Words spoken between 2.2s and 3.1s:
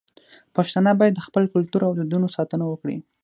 ساتنه وکړي.